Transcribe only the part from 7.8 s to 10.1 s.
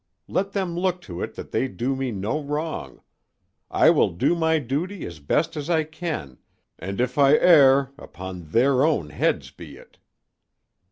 upon their own heads be it!"